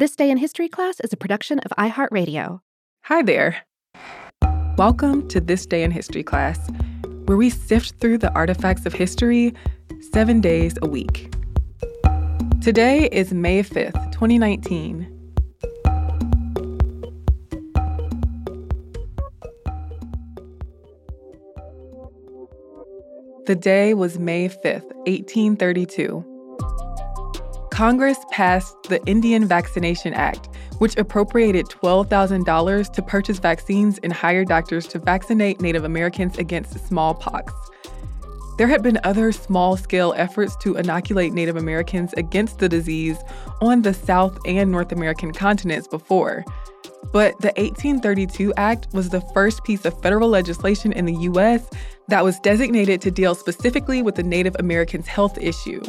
This 0.00 0.16
Day 0.16 0.30
in 0.30 0.38
History 0.38 0.66
class 0.66 0.98
is 1.00 1.12
a 1.12 1.16
production 1.18 1.58
of 1.58 1.72
iHeartRadio. 1.76 2.60
Hi 3.02 3.20
there. 3.20 3.58
Welcome 4.78 5.28
to 5.28 5.42
This 5.42 5.66
Day 5.66 5.82
in 5.82 5.90
History 5.90 6.22
class, 6.22 6.58
where 7.26 7.36
we 7.36 7.50
sift 7.50 8.00
through 8.00 8.16
the 8.16 8.32
artifacts 8.32 8.86
of 8.86 8.94
history 8.94 9.52
seven 10.10 10.40
days 10.40 10.78
a 10.80 10.88
week. 10.88 11.30
Today 12.62 13.10
is 13.12 13.34
May 13.34 13.62
5th, 13.62 14.10
2019. 14.12 15.06
The 23.44 23.54
day 23.54 23.92
was 23.92 24.18
May 24.18 24.48
5th, 24.48 24.94
1832. 25.04 26.29
Congress 27.80 28.18
passed 28.30 28.76
the 28.90 29.02
Indian 29.06 29.46
Vaccination 29.46 30.12
Act, 30.12 30.50
which 30.80 30.98
appropriated 30.98 31.64
$12,000 31.64 32.92
to 32.92 33.00
purchase 33.00 33.38
vaccines 33.38 33.98
and 34.02 34.12
hire 34.12 34.44
doctors 34.44 34.86
to 34.88 34.98
vaccinate 34.98 35.62
Native 35.62 35.84
Americans 35.84 36.36
against 36.36 36.86
smallpox. 36.86 37.54
There 38.58 38.66
had 38.68 38.82
been 38.82 39.00
other 39.02 39.32
small 39.32 39.78
scale 39.78 40.12
efforts 40.18 40.56
to 40.56 40.76
inoculate 40.76 41.32
Native 41.32 41.56
Americans 41.56 42.12
against 42.18 42.58
the 42.58 42.68
disease 42.68 43.16
on 43.62 43.80
the 43.80 43.94
South 43.94 44.38
and 44.44 44.70
North 44.70 44.92
American 44.92 45.32
continents 45.32 45.88
before. 45.88 46.44
But 47.14 47.40
the 47.40 47.54
1832 47.56 48.52
Act 48.58 48.88
was 48.92 49.08
the 49.08 49.22
first 49.32 49.64
piece 49.64 49.86
of 49.86 49.98
federal 50.02 50.28
legislation 50.28 50.92
in 50.92 51.06
the 51.06 51.14
U.S. 51.14 51.66
that 52.08 52.24
was 52.24 52.38
designated 52.40 53.00
to 53.00 53.10
deal 53.10 53.34
specifically 53.34 54.02
with 54.02 54.16
the 54.16 54.22
Native 54.22 54.54
Americans' 54.58 55.06
health 55.06 55.38
issue. 55.38 55.80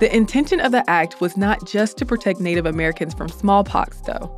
The 0.00 0.14
intention 0.14 0.60
of 0.60 0.72
the 0.72 0.88
act 0.90 1.20
was 1.20 1.36
not 1.36 1.66
just 1.66 1.96
to 1.98 2.06
protect 2.06 2.40
Native 2.40 2.66
Americans 2.66 3.14
from 3.14 3.28
smallpox, 3.28 4.00
though. 4.00 4.36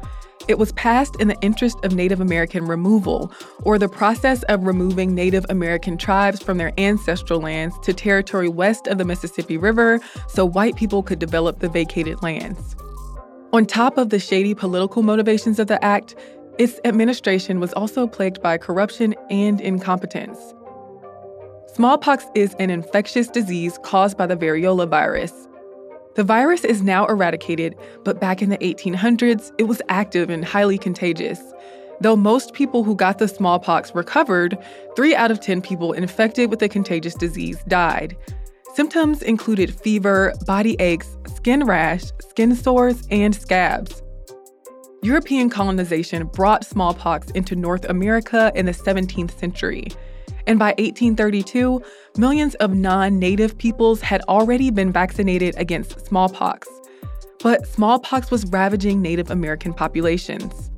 It 0.48 0.58
was 0.58 0.70
passed 0.72 1.16
in 1.18 1.26
the 1.26 1.40
interest 1.40 1.76
of 1.82 1.94
Native 1.94 2.20
American 2.20 2.66
removal, 2.66 3.32
or 3.62 3.78
the 3.78 3.88
process 3.88 4.42
of 4.44 4.64
removing 4.64 5.14
Native 5.14 5.44
American 5.48 5.96
tribes 5.96 6.40
from 6.40 6.58
their 6.58 6.72
ancestral 6.78 7.40
lands 7.40 7.74
to 7.82 7.92
territory 7.92 8.48
west 8.48 8.86
of 8.86 8.98
the 8.98 9.04
Mississippi 9.04 9.56
River 9.56 9.98
so 10.28 10.44
white 10.44 10.76
people 10.76 11.02
could 11.02 11.18
develop 11.18 11.58
the 11.58 11.68
vacated 11.68 12.22
lands. 12.22 12.76
On 13.52 13.66
top 13.66 13.98
of 13.98 14.10
the 14.10 14.20
shady 14.20 14.54
political 14.54 15.02
motivations 15.02 15.58
of 15.58 15.66
the 15.66 15.82
act, 15.84 16.14
its 16.58 16.78
administration 16.84 17.58
was 17.58 17.72
also 17.72 18.06
plagued 18.06 18.40
by 18.40 18.56
corruption 18.56 19.14
and 19.30 19.60
incompetence. 19.60 20.38
Smallpox 21.76 22.24
is 22.34 22.54
an 22.54 22.70
infectious 22.70 23.28
disease 23.28 23.78
caused 23.82 24.16
by 24.16 24.24
the 24.24 24.34
variola 24.34 24.88
virus. 24.88 25.46
The 26.14 26.24
virus 26.24 26.64
is 26.64 26.80
now 26.80 27.04
eradicated, 27.04 27.76
but 28.02 28.18
back 28.18 28.40
in 28.40 28.48
the 28.48 28.56
1800s, 28.56 29.52
it 29.58 29.64
was 29.64 29.82
active 29.90 30.30
and 30.30 30.42
highly 30.42 30.78
contagious. 30.78 31.38
Though 32.00 32.16
most 32.16 32.54
people 32.54 32.82
who 32.82 32.94
got 32.94 33.18
the 33.18 33.28
smallpox 33.28 33.94
recovered, 33.94 34.56
three 34.96 35.14
out 35.14 35.30
of 35.30 35.40
10 35.40 35.60
people 35.60 35.92
infected 35.92 36.48
with 36.48 36.60
the 36.60 36.68
contagious 36.70 37.14
disease 37.14 37.62
died. 37.68 38.16
Symptoms 38.72 39.20
included 39.20 39.78
fever, 39.78 40.32
body 40.46 40.76
aches, 40.78 41.18
skin 41.34 41.66
rash, 41.66 42.04
skin 42.20 42.56
sores, 42.56 43.06
and 43.10 43.36
scabs. 43.36 44.02
European 45.02 45.50
colonization 45.50 46.26
brought 46.28 46.64
smallpox 46.64 47.30
into 47.32 47.54
North 47.54 47.84
America 47.84 48.50
in 48.54 48.64
the 48.64 48.72
17th 48.72 49.38
century. 49.38 49.88
And 50.46 50.58
by 50.58 50.68
1832, 50.78 51.82
millions 52.16 52.54
of 52.56 52.74
non 52.74 53.18
native 53.18 53.58
peoples 53.58 54.00
had 54.00 54.22
already 54.22 54.70
been 54.70 54.92
vaccinated 54.92 55.54
against 55.56 56.06
smallpox. 56.06 56.68
But 57.42 57.66
smallpox 57.66 58.30
was 58.30 58.46
ravaging 58.46 59.02
Native 59.02 59.30
American 59.30 59.74
populations. 59.74 60.70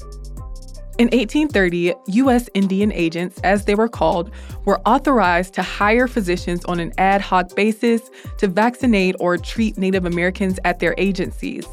In 0.98 1.06
1830, 1.10 1.94
U.S. 2.08 2.48
Indian 2.54 2.90
agents, 2.92 3.38
as 3.44 3.66
they 3.66 3.76
were 3.76 3.88
called, 3.88 4.32
were 4.64 4.80
authorized 4.80 5.54
to 5.54 5.62
hire 5.62 6.08
physicians 6.08 6.64
on 6.64 6.80
an 6.80 6.92
ad 6.98 7.20
hoc 7.20 7.54
basis 7.54 8.10
to 8.38 8.48
vaccinate 8.48 9.14
or 9.20 9.38
treat 9.38 9.78
Native 9.78 10.04
Americans 10.04 10.58
at 10.64 10.80
their 10.80 10.96
agencies. 10.98 11.64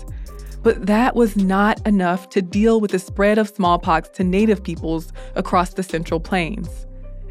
But 0.62 0.86
that 0.86 1.16
was 1.16 1.36
not 1.36 1.86
enough 1.88 2.30
to 2.30 2.42
deal 2.44 2.80
with 2.80 2.92
the 2.92 3.00
spread 3.00 3.40
of 3.40 3.50
smallpox 3.50 4.10
to 4.10 4.24
Native 4.24 4.64
peoples 4.64 5.12
across 5.34 5.74
the 5.74 5.84
Central 5.84 6.20
Plains. 6.20 6.86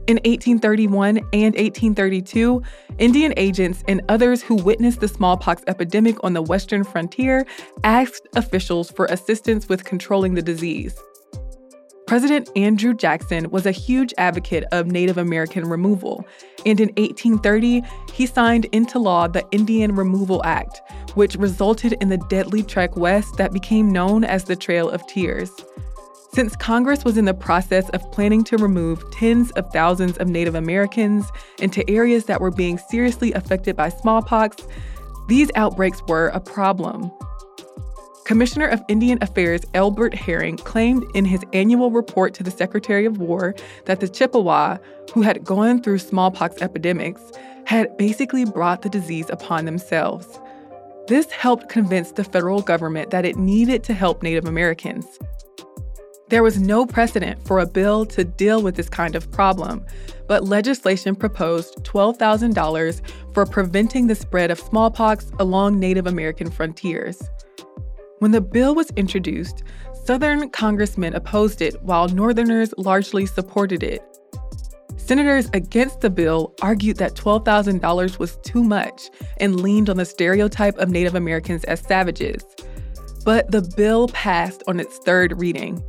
In 0.06 0.16
1831 0.16 1.16
and 1.32 1.54
1832, 1.54 2.62
Indian 2.98 3.32
agents 3.38 3.82
and 3.88 4.03
others 4.10 4.42
who 4.42 4.56
witnessed 4.56 5.00
the 5.00 5.09
smallpox 5.09 5.62
epidemic 5.66 6.22
on 6.22 6.34
the 6.34 6.42
western 6.42 6.84
frontier 6.84 7.47
asked 7.84 8.28
officials 8.37 8.91
for 8.91 9.06
assistance 9.06 9.66
with 9.66 9.84
controlling 9.84 10.34
the 10.34 10.42
disease. 10.42 10.94
President 12.06 12.50
Andrew 12.54 12.92
Jackson 12.92 13.48
was 13.48 13.65
a 13.65 13.70
huge 13.70 14.12
advocate 14.19 14.65
of 14.72 14.87
Native 14.87 15.16
American 15.16 15.66
removal, 15.66 16.26
and 16.66 16.78
in 16.78 16.88
1830, 16.98 17.82
he 18.12 18.26
signed 18.26 18.66
into 18.72 18.98
law 18.98 19.26
the 19.26 19.47
Indian 19.53 19.97
Removal 19.97 20.44
Act, 20.44 20.82
which 21.15 21.34
resulted 21.36 21.94
in 22.03 22.10
the 22.10 22.19
deadly 22.28 22.62
trek 22.62 22.94
west 22.94 23.38
that 23.38 23.53
became 23.53 23.91
known 23.91 24.22
as 24.22 24.44
the 24.44 24.54
Trail 24.54 24.91
of 24.91 25.06
Tears. 25.06 25.50
Since 26.34 26.56
Congress 26.56 27.05
was 27.05 27.17
in 27.17 27.27
the 27.27 27.33
process 27.33 27.89
of 27.91 28.11
planning 28.11 28.43
to 28.45 28.56
remove 28.56 29.09
tens 29.12 29.53
of 29.53 29.71
thousands 29.71 30.19
of 30.19 30.27
Native 30.27 30.56
Americans 30.56 31.31
into 31.61 31.89
areas 31.89 32.25
that 32.25 32.41
were 32.41 32.50
being 32.50 32.77
seriously 32.77 33.33
affected 33.34 33.77
by 33.77 33.89
smallpox, 33.89 34.56
these 35.28 35.49
outbreaks 35.55 36.03
were 36.09 36.28
a 36.28 36.41
problem. 36.41 37.12
Commissioner 38.25 38.67
of 38.67 38.83
Indian 38.89 39.19
Affairs 39.22 39.61
Elbert 39.75 40.12
Herring 40.12 40.56
claimed 40.56 41.05
in 41.15 41.25
his 41.25 41.45
annual 41.53 41.93
report 41.93 42.34
to 42.34 42.43
the 42.43 42.51
Secretary 42.51 43.05
of 43.05 43.19
War 43.19 43.55
that 43.84 44.01
the 44.01 44.09
Chippewa, 44.09 44.78
who 45.12 45.22
had 45.22 45.45
gone 45.45 45.81
through 45.81 45.99
smallpox 45.99 46.61
epidemics, 46.61 47.22
had 47.65 47.97
basically 47.97 48.45
brought 48.45 48.83
the 48.83 48.89
disease 48.89 49.31
upon 49.31 49.66
themselves. 49.66 50.41
This 51.06 51.31
helped 51.31 51.69
convince 51.69 52.11
the 52.11 52.25
federal 52.25 52.61
government 52.61 53.11
that 53.11 53.25
it 53.25 53.37
needed 53.37 53.84
to 53.84 53.95
help 53.95 54.21
Native 54.21 54.47
Americans. 54.47 55.06
There 56.34 56.43
was 56.43 56.59
no 56.59 56.84
precedent 56.84 57.47
for 57.47 57.61
a 57.61 57.67
bill 57.67 58.05
to 58.06 58.25
deal 58.25 58.61
with 58.61 58.75
this 58.75 58.89
kind 58.89 59.15
of 59.15 59.31
problem, 59.31 59.87
but 60.27 60.43
legislation 60.43 61.15
proposed 61.15 61.77
$12,000 61.84 63.00
for 63.33 63.47
preventing 63.47 64.09
the 64.09 64.17
spread 64.17 64.50
of 64.50 64.59
smallpox 64.59 65.31
along 65.39 65.78
Native 65.78 66.09
American 66.09 66.50
frontiers. 66.50 67.22
When 68.19 68.33
the 68.33 68.41
bill 68.41 68.75
was 68.75 68.91
introduced, 68.97 69.62
Southern 70.06 70.50
congressmen 70.50 71.15
opposed 71.15 71.62
it 71.62 71.81
while 71.84 72.09
Northerners 72.09 72.75
largely 72.78 73.27
supported 73.27 73.84
it. 73.84 74.03
Senators 74.97 75.49
against 75.53 76.01
the 76.01 76.11
bill 76.11 76.53
argued 76.62 76.97
that 76.97 77.15
$12,000 77.15 78.19
was 78.19 78.39
too 78.39 78.65
much 78.65 79.09
and 79.37 79.61
leaned 79.61 79.89
on 79.89 79.99
the 79.99 80.05
stereotype 80.05 80.77
of 80.78 80.91
Native 80.91 81.15
Americans 81.15 81.62
as 81.62 81.78
savages. 81.78 82.43
But 83.25 83.53
the 83.53 83.62
bill 83.77 84.09
passed 84.09 84.65
on 84.66 84.81
its 84.81 84.99
third 84.99 85.41
reading. 85.41 85.81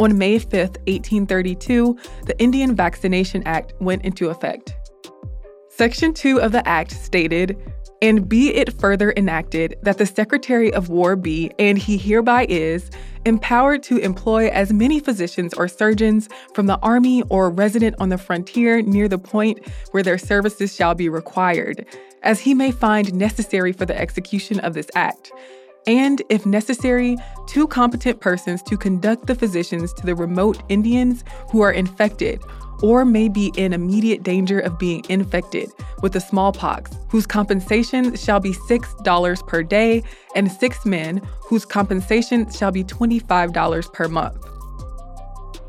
On 0.00 0.16
May 0.16 0.38
5, 0.38 0.52
1832, 0.52 1.98
the 2.24 2.40
Indian 2.40 2.74
Vaccination 2.74 3.42
Act 3.44 3.74
went 3.80 4.02
into 4.02 4.30
effect. 4.30 4.74
Section 5.68 6.14
2 6.14 6.40
of 6.40 6.52
the 6.52 6.66
Act 6.66 6.92
stated, 6.92 7.58
and 8.00 8.26
be 8.26 8.48
it 8.54 8.72
further 8.72 9.12
enacted 9.18 9.76
that 9.82 9.98
the 9.98 10.06
Secretary 10.06 10.72
of 10.72 10.88
War 10.88 11.16
be, 11.16 11.52
and 11.58 11.76
he 11.76 11.98
hereby 11.98 12.46
is, 12.48 12.90
empowered 13.26 13.82
to 13.82 13.98
employ 13.98 14.48
as 14.48 14.72
many 14.72 15.00
physicians 15.00 15.52
or 15.52 15.68
surgeons 15.68 16.30
from 16.54 16.64
the 16.64 16.78
Army 16.78 17.22
or 17.28 17.50
resident 17.50 17.94
on 17.98 18.08
the 18.08 18.16
frontier 18.16 18.80
near 18.80 19.06
the 19.06 19.18
point 19.18 19.60
where 19.90 20.02
their 20.02 20.16
services 20.16 20.74
shall 20.74 20.94
be 20.94 21.10
required, 21.10 21.84
as 22.22 22.40
he 22.40 22.54
may 22.54 22.70
find 22.70 23.12
necessary 23.12 23.72
for 23.72 23.84
the 23.84 24.00
execution 24.00 24.60
of 24.60 24.72
this 24.72 24.88
act 24.94 25.30
and, 25.86 26.22
if 26.28 26.46
necessary, 26.46 27.16
two 27.46 27.66
competent 27.66 28.20
persons 28.20 28.62
to 28.64 28.76
conduct 28.76 29.26
the 29.26 29.34
physicians 29.34 29.92
to 29.94 30.06
the 30.06 30.14
remote 30.14 30.62
Indians 30.68 31.24
who 31.50 31.60
are 31.60 31.72
infected 31.72 32.42
or 32.82 33.04
may 33.04 33.28
be 33.28 33.52
in 33.56 33.72
immediate 33.72 34.22
danger 34.22 34.58
of 34.60 34.78
being 34.78 35.04
infected 35.08 35.70
with 36.02 36.12
the 36.12 36.20
smallpox, 36.20 36.90
whose 37.08 37.26
compensation 37.26 38.16
shall 38.16 38.40
be 38.40 38.52
$6 38.52 39.46
per 39.46 39.62
day, 39.62 40.02
and 40.34 40.50
six 40.50 40.86
men, 40.86 41.20
whose 41.42 41.64
compensation 41.64 42.50
shall 42.50 42.72
be 42.72 42.84
$25 42.84 43.92
per 43.92 44.08
month. 44.08 44.46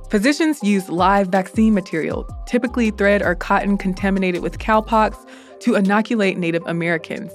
Physicians 0.10 0.62
use 0.64 0.90
live 0.90 1.28
vaccine 1.28 1.74
material, 1.74 2.28
typically 2.46 2.92
thread 2.92 3.22
or 3.22 3.36
cotton 3.36 3.78
contaminated 3.78 4.42
with 4.42 4.58
cowpox, 4.58 5.18
to 5.62 5.76
inoculate 5.76 6.38
Native 6.38 6.66
Americans. 6.66 7.32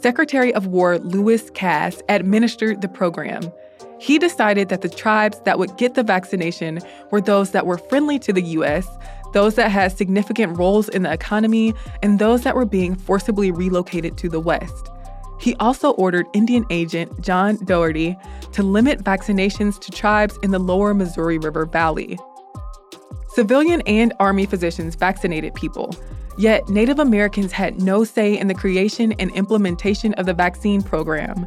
Secretary 0.00 0.54
of 0.54 0.66
War 0.66 0.98
Lewis 0.98 1.50
Cass 1.50 2.02
administered 2.08 2.82
the 2.82 2.88
program. 2.88 3.52
He 3.98 4.18
decided 4.18 4.68
that 4.68 4.82
the 4.82 4.88
tribes 4.88 5.40
that 5.40 5.58
would 5.58 5.76
get 5.76 5.94
the 5.94 6.04
vaccination 6.04 6.78
were 7.10 7.20
those 7.20 7.50
that 7.50 7.66
were 7.66 7.78
friendly 7.78 8.18
to 8.20 8.32
the 8.32 8.42
U.S., 8.42 8.86
those 9.32 9.56
that 9.56 9.70
had 9.70 9.96
significant 9.96 10.56
roles 10.56 10.88
in 10.88 11.02
the 11.02 11.12
economy, 11.12 11.74
and 12.02 12.18
those 12.18 12.42
that 12.42 12.54
were 12.54 12.64
being 12.64 12.94
forcibly 12.94 13.50
relocated 13.50 14.16
to 14.18 14.28
the 14.28 14.40
West. 14.40 14.88
He 15.40 15.54
also 15.56 15.90
ordered 15.92 16.26
Indian 16.32 16.64
agent 16.70 17.20
John 17.20 17.56
Dougherty 17.64 18.16
to 18.52 18.62
limit 18.62 19.04
vaccinations 19.04 19.78
to 19.80 19.90
tribes 19.90 20.38
in 20.42 20.52
the 20.52 20.58
lower 20.58 20.94
Missouri 20.94 21.38
River 21.38 21.66
Valley. 21.66 22.18
Civilian 23.30 23.82
and 23.82 24.12
Army 24.18 24.46
physicians 24.46 24.94
vaccinated 24.94 25.54
people, 25.54 25.94
yet 26.38 26.68
Native 26.68 26.98
Americans 26.98 27.52
had 27.52 27.82
no 27.82 28.04
say 28.04 28.38
in 28.38 28.46
the 28.46 28.54
creation 28.54 29.12
and 29.18 29.30
implementation 29.32 30.14
of 30.14 30.26
the 30.26 30.34
vaccine 30.34 30.82
program. 30.82 31.46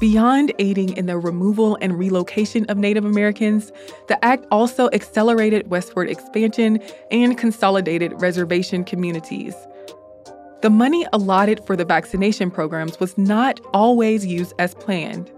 Beyond 0.00 0.52
aiding 0.58 0.96
in 0.96 1.06
the 1.06 1.18
removal 1.18 1.78
and 1.80 1.98
relocation 1.98 2.64
of 2.66 2.76
Native 2.76 3.04
Americans, 3.04 3.70
the 4.08 4.22
act 4.24 4.44
also 4.50 4.90
accelerated 4.92 5.70
westward 5.70 6.10
expansion 6.10 6.80
and 7.10 7.38
consolidated 7.38 8.20
reservation 8.20 8.84
communities. 8.84 9.54
The 10.62 10.70
money 10.70 11.06
allotted 11.12 11.64
for 11.64 11.76
the 11.76 11.84
vaccination 11.84 12.50
programs 12.50 12.98
was 12.98 13.16
not 13.16 13.60
always 13.72 14.26
used 14.26 14.54
as 14.58 14.74
planned. 14.74 15.30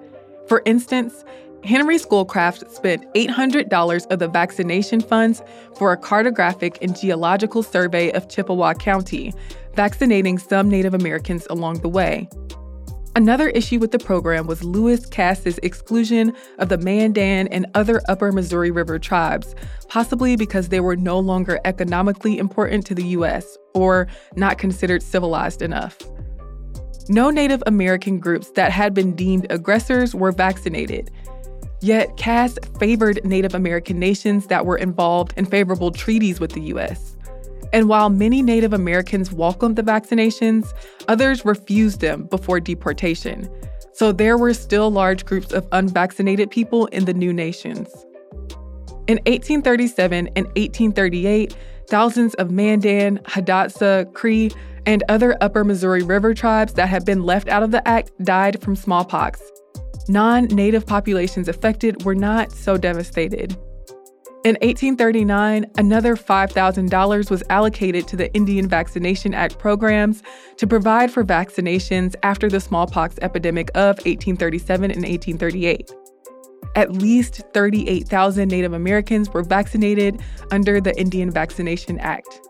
For 0.48 0.62
instance, 0.64 1.25
Henry 1.64 1.99
Schoolcraft 1.99 2.70
spent 2.70 3.12
$800 3.14 4.06
of 4.06 4.19
the 4.19 4.29
vaccination 4.29 5.00
funds 5.00 5.43
for 5.76 5.93
a 5.93 5.97
cartographic 5.97 6.79
and 6.81 6.97
geological 6.97 7.62
survey 7.62 8.11
of 8.12 8.29
Chippewa 8.29 8.75
County, 8.75 9.35
vaccinating 9.75 10.38
some 10.38 10.69
Native 10.69 10.94
Americans 10.94 11.47
along 11.50 11.81
the 11.81 11.88
way. 11.88 12.29
Another 13.17 13.49
issue 13.49 13.79
with 13.79 13.93
the 13.93 13.99
program 13.99 14.47
was 14.47 14.62
Lewis 14.62 15.06
Cass's 15.06 15.56
exclusion 15.62 16.35
of 16.58 16.69
the 16.69 16.76
Mandan 16.76 17.49
and 17.49 17.67
other 17.75 18.03
upper 18.08 18.31
Missouri 18.31 18.70
River 18.70 18.99
tribes, 18.99 19.55
possibly 19.88 20.37
because 20.37 20.69
they 20.69 20.81
were 20.81 20.97
no 20.97 21.19
longer 21.19 21.58
economically 21.64 22.37
important 22.37 22.85
to 22.87 22.94
the 22.94 23.05
U.S. 23.05 23.56
or 23.75 24.06
not 24.37 24.58
considered 24.58 25.03
civilized 25.03 25.62
enough. 25.62 25.97
No 27.08 27.31
Native 27.31 27.62
American 27.67 28.19
groups 28.19 28.50
that 28.50 28.70
had 28.70 28.93
been 28.93 29.14
deemed 29.14 29.47
aggressors 29.49 30.14
were 30.14 30.32
vaccinated. 30.32 31.11
Yet 31.81 32.17
Cass 32.17 32.58
favored 32.78 33.25
Native 33.25 33.55
American 33.55 33.99
nations 33.99 34.46
that 34.46 34.64
were 34.64 34.78
involved 34.78 35.34
in 35.37 35.44
favorable 35.44 35.90
treaties 35.90 36.40
with 36.40 36.52
the 36.52 36.62
U.S. 36.62 37.17
And 37.73 37.88
while 37.88 38.08
many 38.08 38.43
Native 38.43 38.73
Americans 38.73 39.32
welcomed 39.32 39.76
the 39.76 39.82
vaccinations, 39.82 40.73
others 41.08 41.44
refused 41.44 42.00
them 42.00 42.25
before 42.25 42.61
deportation. 42.61 43.50
So 43.93 44.12
there 44.12 44.38
were 44.38 44.55
still 44.55 44.90
large 44.90 45.25
groups 45.25 45.52
of 45.52 45.67
unvaccinated 45.73 46.50
people 46.50 46.87
in 46.87 47.05
the 47.05 47.14
new 47.14 47.32
nations. 47.32 47.88
In 49.06 49.19
1837 49.26 50.29
and 50.34 50.46
1838, 50.49 51.56
thousands 51.88 52.34
of 52.34 52.50
Mandan, 52.50 53.19
Hidatsa, 53.25 54.12
Cree, 54.12 54.50
and 54.84 55.02
other 55.08 55.37
upper 55.40 55.64
Missouri 55.64 56.02
River 56.02 56.34
tribes 56.34 56.75
that 56.75 56.88
had 56.88 57.05
been 57.05 57.22
left 57.22 57.49
out 57.49 57.62
of 57.62 57.70
the 57.70 57.87
act 57.87 58.11
died 58.25 58.62
from 58.62 58.76
smallpox. 58.76 59.40
Non 60.08 60.47
native 60.47 60.87
populations 60.87 61.49
affected 61.49 62.05
were 62.05 62.14
not 62.14 62.53
so 62.53 62.76
devastated. 62.76 63.56
In 64.44 64.55
1839, 64.62 65.67
another 65.76 66.14
$5,000 66.14 67.31
was 67.32 67.43
allocated 67.50 68.06
to 68.06 68.17
the 68.17 68.32
Indian 68.32 68.69
Vaccination 68.69 69.35
Act 69.35 69.58
programs 69.58 70.23
to 70.58 70.69
provide 70.69 71.11
for 71.11 71.25
vaccinations 71.25 72.14
after 72.23 72.49
the 72.49 72.61
smallpox 72.61 73.19
epidemic 73.23 73.70
of 73.70 73.97
1837 74.06 74.93
and 74.93 75.03
1838. 75.03 75.91
At 76.76 76.93
least 76.93 77.43
38,000 77.55 78.49
Native 78.49 78.73
Americans 78.73 79.31
were 79.31 79.43
vaccinated 79.43 80.20
under 80.53 80.81
the 80.81 80.97
Indian 80.97 81.32
Vaccination 81.32 81.99
Act. 81.99 82.41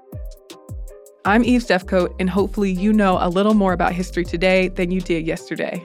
I'm 1.25 1.45
Eve 1.45 1.63
Jeffcoat, 1.63 2.15
and 2.21 2.29
hopefully, 2.29 2.71
you 2.71 2.93
know 2.93 3.17
a 3.21 3.31
little 3.31 3.55
more 3.55 3.73
about 3.73 3.95
history 3.95 4.25
today 4.25 4.69
than 4.69 4.91
you 4.91 5.01
did 5.01 5.27
yesterday. 5.27 5.83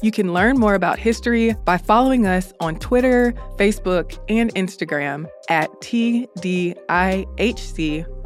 You 0.00 0.12
can 0.12 0.32
learn 0.32 0.58
more 0.58 0.74
about 0.74 1.00
history 1.00 1.54
by 1.64 1.76
following 1.76 2.24
us 2.24 2.52
on 2.60 2.78
Twitter, 2.78 3.34
Facebook, 3.56 4.16
and 4.28 4.54
Instagram 4.54 5.26
at 5.48 5.68
TDIHC 5.80 6.76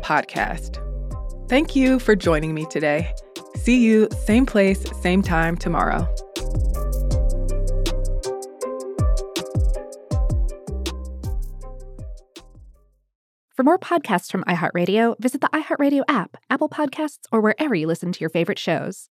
Podcast. 0.01 1.49
Thank 1.49 1.75
you 1.75 1.99
for 1.99 2.15
joining 2.15 2.53
me 2.53 2.67
today. 2.67 3.11
See 3.57 3.83
you 3.83 4.09
same 4.25 4.45
place, 4.45 4.85
same 5.01 5.23
time 5.23 5.57
tomorrow. 5.57 6.07
For 13.55 13.63
more 13.63 13.79
podcasts 13.79 14.31
from 14.31 14.45
iHeartRadio, 14.45 15.19
visit 15.21 15.41
the 15.41 15.49
iHeartRadio 15.49 16.03
app, 16.09 16.37
Apple 16.51 16.69
Podcasts, 16.69 17.27
or 17.31 17.41
wherever 17.41 17.75
you 17.75 17.87
listen 17.87 18.13
to 18.13 18.21
your 18.21 18.31
favorite 18.31 18.59
shows. 18.59 19.09